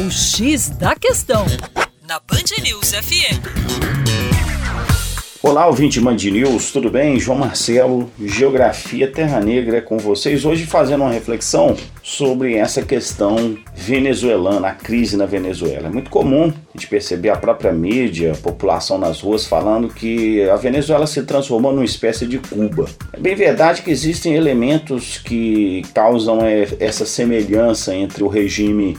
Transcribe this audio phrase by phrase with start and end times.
[0.00, 1.44] O X da Questão,
[2.08, 3.36] na Band News FM.
[5.42, 7.20] Olá, ouvinte Band News, tudo bem?
[7.20, 10.46] João Marcelo, Geografia Terra Negra é com vocês.
[10.46, 15.88] Hoje fazendo uma reflexão sobre essa questão venezuelana, a crise na Venezuela.
[15.88, 20.48] É muito comum a gente perceber a própria mídia, a população nas ruas falando que
[20.48, 22.86] a Venezuela se transformou numa espécie de Cuba.
[23.12, 28.96] É bem verdade que existem elementos que causam é, essa semelhança entre o regime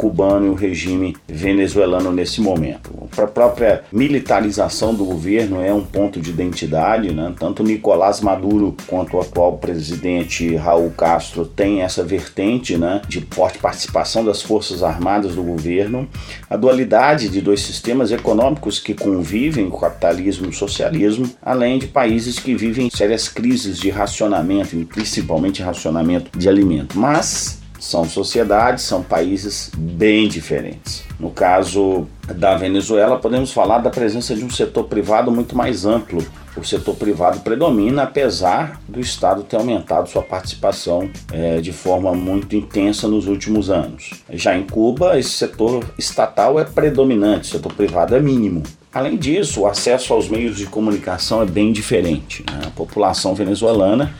[0.00, 2.90] cubano e o regime venezuelano nesse momento.
[3.18, 7.34] A própria militarização do governo é um ponto de identidade, né?
[7.38, 13.02] tanto Nicolás Maduro quanto o atual presidente Raul Castro têm essa vertente né?
[13.06, 16.08] de forte participação das forças armadas do governo.
[16.48, 21.86] A dualidade de dois sistemas econômicos que convivem, o capitalismo e o socialismo, além de
[21.86, 26.98] países que vivem sérias crises de racionamento, principalmente racionamento de alimento.
[26.98, 31.02] Mas são sociedades, são países bem diferentes.
[31.18, 36.22] No caso da Venezuela, podemos falar da presença de um setor privado muito mais amplo.
[36.56, 42.54] O setor privado predomina, apesar do Estado ter aumentado sua participação é, de forma muito
[42.54, 44.10] intensa nos últimos anos.
[44.30, 48.62] Já em Cuba, esse setor estatal é predominante, o setor privado é mínimo.
[48.92, 52.44] Além disso, o acesso aos meios de comunicação é bem diferente.
[52.50, 52.62] Né?
[52.66, 54.12] A população venezuelana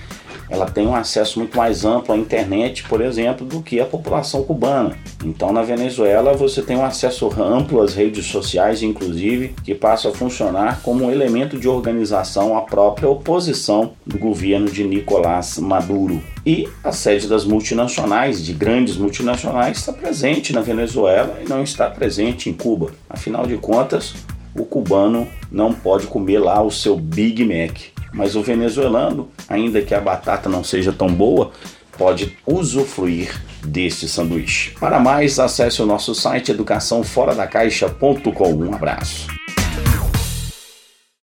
[0.51, 4.43] ela tem um acesso muito mais amplo à internet, por exemplo, do que a população
[4.43, 4.97] cubana.
[5.25, 10.13] Então, na Venezuela, você tem um acesso amplo às redes sociais, inclusive, que passa a
[10.13, 16.21] funcionar como um elemento de organização à própria oposição do governo de Nicolás Maduro.
[16.45, 21.89] E a sede das multinacionais, de grandes multinacionais, está presente na Venezuela e não está
[21.89, 22.91] presente em Cuba.
[23.09, 24.15] Afinal de contas,
[24.55, 28.00] o cubano não pode comer lá o seu Big Mac.
[28.13, 31.53] Mas o venezuelano, ainda que a batata não seja tão boa,
[31.97, 34.73] pode usufruir deste sanduíche.
[34.81, 38.55] Para mais, acesse o nosso site educaçãoforadacaixa.com.
[38.55, 39.29] Um abraço.